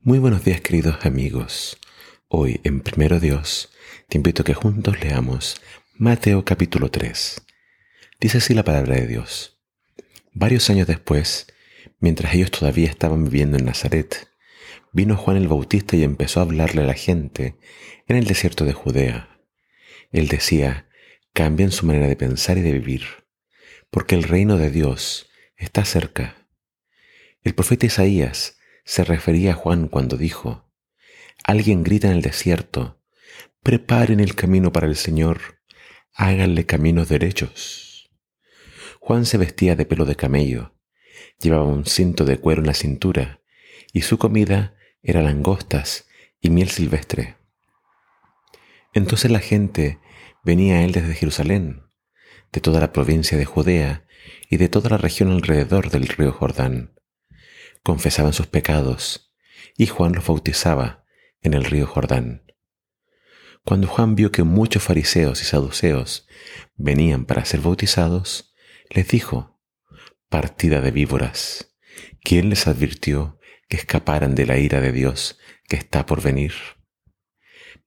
Muy 0.00 0.18
buenos 0.18 0.42
días 0.44 0.62
queridos 0.62 1.04
amigos. 1.04 1.78
Hoy 2.28 2.58
en 2.64 2.80
Primero 2.80 3.20
Dios 3.20 3.70
te 4.08 4.16
invito 4.16 4.40
a 4.40 4.44
que 4.46 4.54
juntos 4.54 4.98
leamos 5.02 5.60
Mateo 5.92 6.42
capítulo 6.42 6.90
3. 6.90 7.42
Dice 8.18 8.38
así 8.38 8.54
la 8.54 8.64
palabra 8.64 8.94
de 8.94 9.06
Dios. 9.06 9.58
Varios 10.32 10.70
años 10.70 10.86
después, 10.86 11.48
mientras 12.00 12.34
ellos 12.34 12.50
todavía 12.50 12.88
estaban 12.88 13.24
viviendo 13.24 13.58
en 13.58 13.66
Nazaret, 13.66 14.26
vino 14.92 15.18
Juan 15.18 15.36
el 15.36 15.48
Bautista 15.48 15.96
y 15.96 16.02
empezó 16.02 16.40
a 16.40 16.44
hablarle 16.44 16.80
a 16.80 16.86
la 16.86 16.94
gente 16.94 17.56
en 18.08 18.16
el 18.16 18.24
desierto 18.24 18.64
de 18.64 18.72
Judea. 18.72 19.38
Él 20.12 20.28
decía, 20.28 20.88
cambien 21.34 21.70
su 21.70 21.84
manera 21.84 22.06
de 22.08 22.16
pensar 22.16 22.56
y 22.56 22.62
de 22.62 22.72
vivir, 22.72 23.02
porque 23.90 24.14
el 24.14 24.22
reino 24.22 24.56
de 24.56 24.70
Dios 24.70 25.28
está 25.58 25.84
cerca. 25.84 26.48
El 27.42 27.54
profeta 27.54 27.84
Isaías 27.84 28.56
se 28.84 29.02
refería 29.04 29.52
a 29.52 29.54
Juan 29.54 29.88
cuando 29.88 30.16
dijo, 30.16 30.70
Alguien 31.42 31.82
grita 31.82 32.08
en 32.08 32.14
el 32.14 32.22
desierto, 32.22 33.00
preparen 33.62 34.20
el 34.20 34.34
camino 34.34 34.72
para 34.72 34.86
el 34.86 34.96
Señor, 34.96 35.60
háganle 36.12 36.66
caminos 36.66 37.08
derechos. 37.08 38.10
Juan 39.00 39.26
se 39.26 39.38
vestía 39.38 39.74
de 39.74 39.86
pelo 39.86 40.04
de 40.04 40.16
camello, 40.16 40.74
llevaba 41.40 41.64
un 41.64 41.84
cinto 41.86 42.24
de 42.24 42.38
cuero 42.38 42.60
en 42.60 42.66
la 42.66 42.74
cintura, 42.74 43.40
y 43.92 44.02
su 44.02 44.18
comida 44.18 44.76
era 45.02 45.22
langostas 45.22 46.06
y 46.40 46.50
miel 46.50 46.68
silvestre. 46.68 47.36
Entonces 48.92 49.30
la 49.30 49.40
gente 49.40 49.98
venía 50.44 50.76
a 50.76 50.84
él 50.84 50.92
desde 50.92 51.14
Jerusalén, 51.14 51.82
de 52.52 52.60
toda 52.60 52.80
la 52.80 52.92
provincia 52.92 53.36
de 53.36 53.44
Judea 53.44 54.06
y 54.48 54.58
de 54.58 54.68
toda 54.68 54.90
la 54.90 54.98
región 54.98 55.30
alrededor 55.30 55.90
del 55.90 56.06
río 56.06 56.32
Jordán 56.32 56.93
confesaban 57.84 58.32
sus 58.32 58.48
pecados 58.48 59.32
y 59.76 59.86
Juan 59.86 60.12
los 60.14 60.26
bautizaba 60.26 61.04
en 61.42 61.54
el 61.54 61.64
río 61.64 61.86
Jordán. 61.86 62.42
Cuando 63.64 63.86
Juan 63.86 64.14
vio 64.16 64.32
que 64.32 64.42
muchos 64.42 64.82
fariseos 64.82 65.40
y 65.42 65.44
saduceos 65.44 66.26
venían 66.76 67.24
para 67.26 67.44
ser 67.44 67.60
bautizados, 67.60 68.54
les 68.90 69.06
dijo, 69.08 69.60
partida 70.28 70.80
de 70.80 70.90
víboras, 70.90 71.76
¿quién 72.22 72.50
les 72.50 72.66
advirtió 72.66 73.38
que 73.68 73.76
escaparan 73.76 74.34
de 74.34 74.46
la 74.46 74.58
ira 74.58 74.80
de 74.80 74.92
Dios 74.92 75.38
que 75.68 75.76
está 75.76 76.06
por 76.06 76.22
venir? 76.22 76.52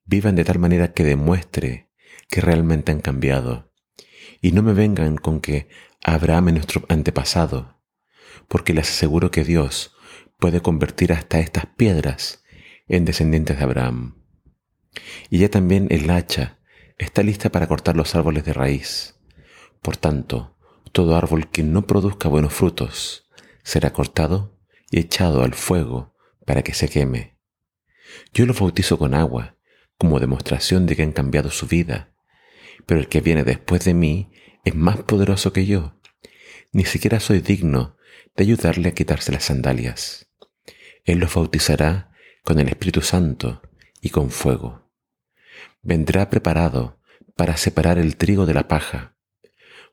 Vivan 0.06 0.36
de 0.36 0.45
tal 0.45 0.59
manera 0.59 0.94
que 0.94 1.04
demuestre 1.04 1.92
que 2.30 2.42
realmente 2.42 2.92
han 2.92 3.02
cambiado, 3.02 3.73
y 4.42 4.52
no 4.52 4.61
me 4.61 4.73
vengan 4.73 5.17
con 5.17 5.42
que 5.42 5.70
Abraham 6.04 6.50
es 6.50 6.54
nuestro 6.56 6.86
antepasado, 6.89 7.77
porque 8.48 8.74
les 8.74 8.90
aseguro 8.90 9.32
que 9.32 9.44
Dios 9.44 9.96
puede 10.38 10.62
convertir 10.62 11.14
hasta 11.14 11.40
estas 11.40 11.66
piedras 11.66 12.44
en 12.88 13.06
descendientes 13.06 13.58
de 13.58 13.64
Abraham. 13.64 14.24
Y 15.30 15.40
ya 15.40 15.50
también 15.50 15.88
el 15.90 16.10
hacha 16.10 16.60
está 16.98 17.24
lista 17.24 17.52
para 17.52 17.68
cortar 17.68 17.96
los 17.96 18.16
árboles 18.16 18.46
de 18.46 18.54
raíz. 18.54 19.20
Por 19.82 19.98
tanto, 19.98 20.58
todo 20.92 21.16
árbol 21.16 21.50
que 21.50 21.64
no 21.64 21.86
produzca 21.86 22.30
buenos 22.30 22.54
frutos 22.54 23.30
será 23.64 23.92
cortado 23.92 24.58
y 24.90 25.00
echado 25.00 25.44
al 25.44 25.54
fuego 25.54 26.16
para 26.46 26.64
que 26.64 26.74
se 26.74 26.90
queme. 26.90 27.38
Yo 28.34 28.46
los 28.46 28.60
bautizo 28.60 28.98
con 28.98 29.14
agua, 29.14 29.58
como 29.98 30.20
demostración 30.20 30.86
de 30.86 30.96
que 30.96 31.04
han 31.04 31.12
cambiado 31.12 31.52
su 31.52 31.68
vida, 31.68 32.14
pero 32.86 33.00
el 33.00 33.10
que 33.10 33.22
viene 33.22 33.44
después 33.44 33.84
de 33.84 33.94
mí 33.94 34.32
es 34.64 34.76
más 34.76 34.98
poderoso 34.98 35.52
que 35.52 35.66
yo. 35.66 36.00
Ni 36.72 36.86
siquiera 36.86 37.20
soy 37.20 37.40
digno 37.40 37.97
de 38.36 38.44
ayudarle 38.44 38.90
a 38.90 38.94
quitarse 38.94 39.32
las 39.32 39.46
sandalias. 39.46 40.30
Él 41.04 41.20
los 41.20 41.34
bautizará 41.34 42.12
con 42.44 42.60
el 42.60 42.70
Espíritu 42.70 43.02
Santo 43.02 43.62
y 44.02 44.10
con 44.10 44.30
fuego. 44.30 44.92
Vendrá 45.82 46.30
preparado 46.30 47.00
para 47.36 47.58
separar 47.58 47.98
el 47.98 48.18
trigo 48.18 48.45
de 48.45 48.54
la 48.54 48.68
paja, 48.68 49.16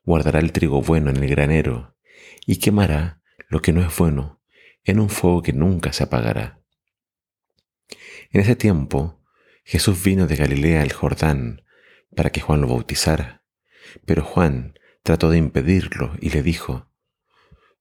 guardará 0.03 0.39
el 0.39 0.51
trigo 0.51 0.81
bueno 0.81 1.09
en 1.09 1.17
el 1.17 1.29
granero 1.29 1.95
y 2.45 2.57
quemará 2.57 3.21
lo 3.49 3.61
que 3.61 3.71
no 3.71 3.81
es 3.81 3.95
bueno 3.97 4.41
en 4.83 4.99
un 4.99 5.09
fuego 5.09 5.41
que 5.41 5.53
nunca 5.53 5.93
se 5.93 6.03
apagará. 6.03 6.61
En 8.31 8.41
ese 8.41 8.55
tiempo, 8.55 9.21
Jesús 9.63 10.03
vino 10.03 10.27
de 10.27 10.35
Galilea 10.35 10.81
al 10.81 10.93
Jordán 10.93 11.63
para 12.15 12.29
que 12.29 12.41
Juan 12.41 12.61
lo 12.61 12.67
bautizara, 12.67 13.43
pero 14.05 14.23
Juan 14.23 14.77
trató 15.03 15.29
de 15.29 15.37
impedirlo 15.37 16.13
y 16.19 16.29
le 16.29 16.43
dijo, 16.43 16.91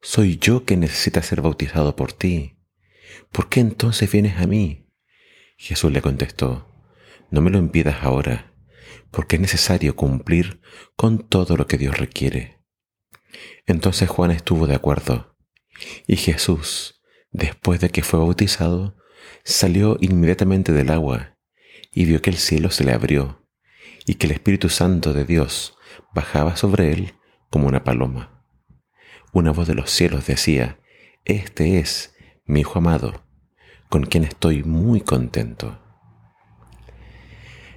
soy 0.04 0.36
yo 0.36 0.66
que 0.66 0.76
necesita 0.76 1.22
ser 1.22 1.40
bautizado 1.40 1.96
por 1.96 2.12
ti. 2.12 2.58
¿Por 3.32 3.48
qué 3.48 3.60
entonces 3.60 4.12
vienes 4.12 4.36
a 4.36 4.46
mí? 4.46 4.86
Jesús 5.56 5.90
le 5.92 6.02
contestó, 6.02 6.68
no 7.30 7.40
me 7.40 7.50
lo 7.50 7.56
impidas 7.56 8.02
ahora, 8.02 8.52
porque 9.10 9.36
es 9.36 9.40
necesario 9.40 9.96
cumplir 9.96 10.60
con 10.94 11.26
todo 11.26 11.56
lo 11.56 11.66
que 11.66 11.78
Dios 11.78 11.96
requiere. 11.96 12.60
Entonces 13.66 14.10
Juan 14.10 14.30
estuvo 14.30 14.66
de 14.66 14.74
acuerdo, 14.74 15.38
y 16.06 16.16
Jesús, 16.16 17.02
después 17.30 17.80
de 17.80 17.88
que 17.88 18.02
fue 18.02 18.20
bautizado, 18.20 18.98
salió 19.42 19.96
inmediatamente 20.02 20.74
del 20.74 20.90
agua 20.90 21.38
y 21.92 22.04
vio 22.04 22.20
que 22.20 22.28
el 22.28 22.36
cielo 22.36 22.70
se 22.70 22.84
le 22.84 22.92
abrió 22.92 23.48
y 24.04 24.16
que 24.16 24.26
el 24.26 24.32
Espíritu 24.32 24.68
Santo 24.68 25.14
de 25.14 25.24
Dios 25.24 25.78
bajaba 26.14 26.56
sobre 26.56 26.92
él 26.92 27.14
como 27.48 27.68
una 27.68 27.84
paloma 27.84 28.33
una 29.34 29.50
voz 29.50 29.66
de 29.66 29.74
los 29.74 29.90
cielos 29.90 30.26
decía, 30.26 30.78
Este 31.24 31.78
es 31.78 32.14
mi 32.46 32.60
Hijo 32.60 32.78
amado, 32.78 33.24
con 33.90 34.04
quien 34.04 34.22
estoy 34.22 34.62
muy 34.62 35.00
contento. 35.00 35.80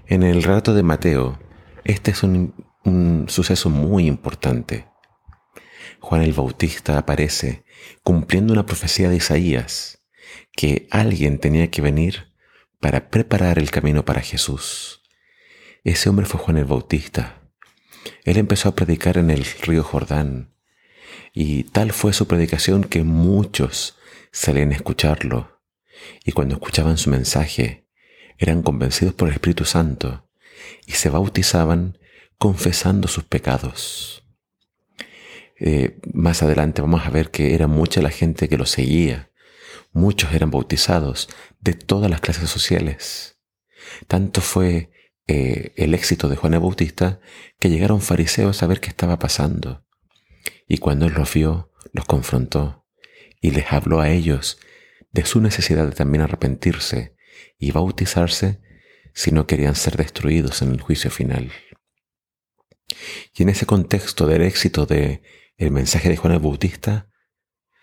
En 0.06 0.22
el 0.24 0.44
relato 0.44 0.76
de 0.76 0.84
Mateo, 0.84 1.40
este 1.84 2.12
es 2.12 2.22
un, 2.22 2.54
un 2.86 3.26
suceso 3.28 3.70
muy 3.70 4.06
importante. 4.06 4.86
Juan 6.00 6.22
el 6.22 6.34
Bautista 6.34 6.98
aparece 6.98 7.66
cumpliendo 8.04 8.54
una 8.54 8.66
profecía 8.66 9.10
de 9.10 9.18
Isaías, 9.18 10.04
que 10.54 10.88
alguien 10.92 11.40
tenía 11.40 11.72
que 11.72 11.82
venir 11.82 12.34
para 12.80 13.10
preparar 13.10 13.58
el 13.58 13.72
camino 13.72 14.06
para 14.06 14.22
Jesús. 14.22 15.02
Ese 15.84 16.08
hombre 16.08 16.28
fue 16.28 16.40
Juan 16.40 16.58
el 16.58 16.66
Bautista. 16.66 17.42
Él 18.26 18.38
empezó 18.38 18.70
a 18.70 18.76
predicar 18.76 19.18
en 19.18 19.32
el 19.32 19.44
río 19.44 19.84
Jordán, 19.84 20.57
y 21.34 21.64
tal 21.64 21.92
fue 21.92 22.14
su 22.14 22.28
predicación 22.28 22.84
que 22.84 23.04
muchos 23.04 23.98
salían 24.32 24.72
a 24.72 24.76
escucharlo. 24.76 25.62
Y 26.24 26.32
cuando 26.32 26.56
escuchaban 26.56 26.98
su 26.98 27.10
mensaje, 27.10 27.88
eran 28.38 28.62
convencidos 28.62 29.14
por 29.14 29.28
el 29.28 29.34
Espíritu 29.34 29.66
Santo 29.66 30.30
y 30.86 30.94
se 30.94 31.10
bautizaban 31.10 31.98
confesando 32.38 33.08
sus 33.08 33.24
pecados. 33.24 34.24
Eh, 35.60 36.00
más 36.14 36.44
adelante 36.44 36.82
vamos 36.82 37.06
a 37.06 37.10
ver 37.10 37.32
que 37.32 37.56
era 37.56 37.68
mucha 37.68 38.02
la 38.02 38.12
gente 38.12 38.48
que 38.48 38.58
lo 38.58 38.66
seguía. 38.66 39.32
Muchos 39.92 40.34
eran 40.34 40.52
bautizados 40.52 41.30
de 41.60 41.74
todas 41.74 42.12
las 42.12 42.22
clases 42.22 42.50
sociales. 42.50 43.40
Tanto 44.08 44.42
fue 44.42 44.92
eh, 45.28 45.74
el 45.76 45.94
éxito 45.94 46.30
de 46.30 46.36
Juan 46.36 46.54
el 46.54 46.60
Bautista 46.60 47.20
que 47.60 47.70
llegaron 47.70 48.02
fariseos 48.02 48.62
a 48.62 48.68
ver 48.68 48.80
qué 48.80 48.90
estaba 48.90 49.18
pasando. 49.18 49.87
Y 50.68 50.78
cuando 50.80 51.06
él 51.06 51.14
los 51.14 51.34
vio, 51.34 51.72
los 51.94 52.06
confrontó 52.06 52.86
y 53.42 53.52
les 53.52 53.72
habló 53.72 54.02
a 54.02 54.10
ellos 54.10 54.60
de 55.12 55.26
su 55.26 55.42
necesidad 55.42 55.86
de 55.86 55.96
también 55.96 56.22
arrepentirse 56.22 57.16
y 57.58 57.72
bautizarse 57.72 58.62
si 59.14 59.32
no 59.32 59.48
querían 59.48 59.76
ser 59.76 59.98
destruidos 59.98 60.62
en 60.62 60.72
el 60.72 60.82
juicio 60.82 61.10
final. 61.10 61.52
Y 63.34 63.44
en 63.44 63.50
ese 63.50 63.66
contexto 63.66 64.28
del 64.28 64.44
éxito 64.44 64.86
de 64.86 65.22
el 65.58 65.72
mensaje 65.72 66.10
de 66.10 66.18
Juan 66.18 66.34
el 66.34 66.40
Bautista, 66.40 67.10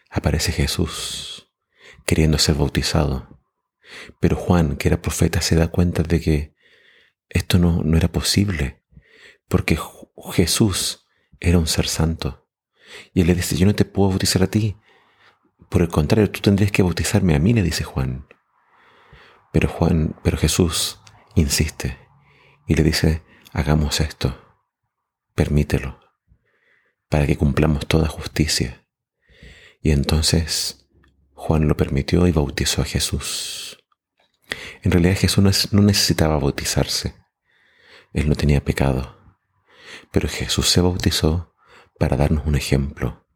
aparece 0.08 0.52
Jesús 0.52 1.50
queriendo 2.06 2.38
ser 2.38 2.54
bautizado. 2.54 3.40
Pero 4.20 4.36
Juan, 4.36 4.76
que 4.76 4.88
era 4.88 5.02
profeta, 5.02 5.40
se 5.40 5.56
da 5.56 5.68
cuenta 5.68 6.02
de 6.02 6.20
que 6.20 6.54
esto 7.28 7.58
no, 7.58 7.82
no 7.82 7.96
era 7.96 8.08
posible, 8.08 8.82
porque 9.48 9.78
Jesús 10.32 11.06
era 11.40 11.58
un 11.58 11.66
ser 11.66 11.88
santo. 11.88 12.43
Y 13.12 13.20
él 13.20 13.26
le 13.26 13.34
dice, 13.34 13.56
yo 13.56 13.66
no 13.66 13.74
te 13.74 13.84
puedo 13.84 14.10
bautizar 14.10 14.42
a 14.42 14.46
ti. 14.46 14.76
Por 15.68 15.82
el 15.82 15.88
contrario, 15.88 16.30
tú 16.30 16.40
tendrías 16.40 16.70
que 16.70 16.82
bautizarme 16.82 17.34
a 17.34 17.38
mí, 17.38 17.52
le 17.52 17.62
dice 17.62 17.84
Juan. 17.84 18.26
Pero 19.52 19.68
Juan, 19.68 20.16
pero 20.22 20.36
Jesús 20.36 21.00
insiste 21.34 21.98
y 22.66 22.74
le 22.74 22.82
dice, 22.82 23.22
hagamos 23.52 24.00
esto, 24.00 24.58
permítelo, 25.34 26.00
para 27.08 27.26
que 27.26 27.36
cumplamos 27.36 27.86
toda 27.86 28.08
justicia. 28.08 28.86
Y 29.82 29.90
entonces 29.90 30.88
Juan 31.34 31.68
lo 31.68 31.76
permitió 31.76 32.26
y 32.26 32.32
bautizó 32.32 32.82
a 32.82 32.86
Jesús. 32.86 33.78
En 34.82 34.92
realidad 34.92 35.16
Jesús 35.16 35.72
no 35.72 35.82
necesitaba 35.82 36.38
bautizarse, 36.38 37.14
él 38.12 38.28
no 38.28 38.34
tenía 38.34 38.62
pecado, 38.62 39.18
pero 40.10 40.28
Jesús 40.28 40.68
se 40.68 40.80
bautizó 40.80 41.53
para 41.98 42.16
darnos 42.16 42.46
un 42.46 42.56
ejemplo. 42.56 43.26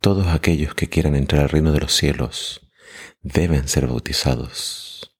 Todos 0.00 0.26
aquellos 0.28 0.74
que 0.74 0.88
quieran 0.88 1.14
entrar 1.14 1.42
al 1.42 1.48
reino 1.48 1.72
de 1.72 1.80
los 1.80 1.94
cielos 1.94 2.68
deben 3.22 3.68
ser 3.68 3.86
bautizados, 3.86 5.16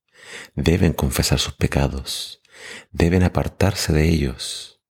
deben 0.54 0.92
confesar 0.92 1.38
sus 1.38 1.54
pecados, 1.54 2.42
deben 2.92 3.22
apartarse 3.22 3.92
de 3.92 4.08
ellos. 4.08 4.82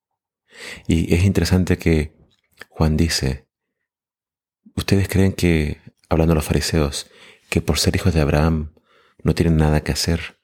Y 0.87 1.15
es 1.15 1.25
interesante 1.25 1.79
que 1.79 2.17
Juan 2.71 2.97
dice, 2.97 3.47
ustedes 4.75 5.09
creen 5.09 5.33
que, 5.33 5.81
hablando 6.09 6.33
a 6.33 6.37
los 6.37 6.45
fariseos, 6.45 7.07
que 7.49 7.61
por 7.61 7.79
ser 7.79 7.95
hijos 7.97 8.15
de 8.15 8.21
Abraham 8.21 8.75
no 9.23 9.35
tienen 9.35 9.57
nada 9.57 9.83
que 9.83 9.93
hacer, 9.93 10.41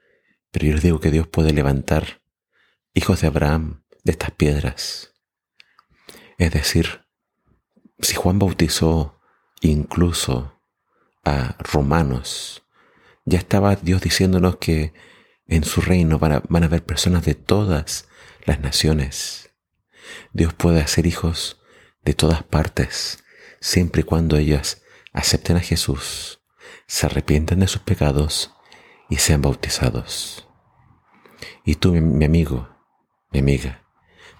pero 0.50 0.66
yo 0.66 0.74
les 0.74 0.82
digo 0.82 1.00
que 1.00 1.10
Dios 1.10 1.26
puede 1.26 1.52
levantar 1.52 2.22
hijos 2.94 3.20
de 3.20 3.26
Abraham 3.26 3.84
de 4.04 4.12
estas 4.12 4.30
piedras. 4.30 5.09
Es 6.40 6.52
decir, 6.52 7.04
si 7.98 8.14
Juan 8.14 8.38
bautizó 8.38 9.20
incluso 9.60 10.58
a 11.22 11.54
romanos, 11.58 12.62
ya 13.26 13.38
estaba 13.38 13.76
Dios 13.76 14.00
diciéndonos 14.00 14.56
que 14.56 14.94
en 15.48 15.64
su 15.64 15.82
reino 15.82 16.18
van 16.18 16.32
a, 16.32 16.42
van 16.48 16.64
haber 16.64 16.82
personas 16.82 17.26
de 17.26 17.34
todas 17.34 18.08
las 18.46 18.58
naciones. 18.60 19.50
Dios 20.32 20.54
puede 20.54 20.80
hacer 20.80 21.06
hijos 21.06 21.60
de 22.04 22.14
todas 22.14 22.42
partes, 22.42 23.22
siempre 23.60 24.00
y 24.00 24.04
cuando 24.04 24.38
ellas 24.38 24.80
acepten 25.12 25.58
a 25.58 25.60
Jesús, 25.60 26.40
se 26.86 27.04
arrepientan 27.04 27.60
de 27.60 27.66
sus 27.66 27.82
pecados 27.82 28.54
y 29.10 29.16
sean 29.16 29.42
bautizados. 29.42 30.48
Y 31.66 31.74
tú, 31.74 31.92
mi 31.92 32.24
amigo, 32.24 32.66
mi 33.30 33.40
amiga, 33.40 33.84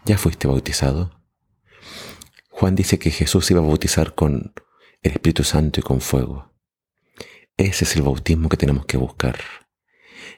¿ya 0.07 0.17
fuiste 0.17 0.49
bautizado? 0.49 1.20
Juan 2.61 2.75
dice 2.75 2.99
que 2.99 3.11
Jesús 3.11 3.51
iba 3.51 3.61
a 3.61 3.65
bautizar 3.65 4.15
con 4.15 4.53
el 5.01 5.13
Espíritu 5.13 5.45
Santo 5.45 5.81
y 5.81 5.83
con 5.83 6.03
fuego. 6.03 6.53
Ese 7.57 7.85
es 7.87 7.97
el 7.97 8.03
bautismo 8.03 8.51
que 8.51 8.59
tenemos 8.59 8.85
que 8.85 8.99
buscar. 8.99 9.39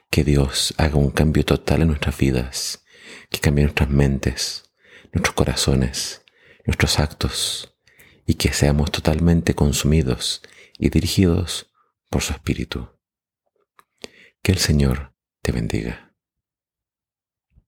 Que 0.09 0.23
Dios 0.23 0.73
haga 0.77 0.95
un 0.95 1.11
cambio 1.11 1.43
total 1.43 1.81
en 1.81 1.89
nuestras 1.89 2.17
vidas, 2.17 2.85
que 3.29 3.41
cambie 3.41 3.65
nuestras 3.65 3.89
mentes, 3.89 4.71
nuestros 5.11 5.35
corazones, 5.35 6.23
nuestros 6.65 6.97
actos, 6.97 7.75
y 8.25 8.35
que 8.35 8.53
seamos 8.53 8.89
totalmente 8.89 9.53
consumidos 9.53 10.43
y 10.79 10.91
dirigidos 10.91 11.73
por 12.09 12.21
su 12.21 12.31
Espíritu. 12.31 12.87
Que 14.41 14.53
el 14.53 14.59
Señor 14.59 15.13
te 15.41 15.51
bendiga. 15.51 16.12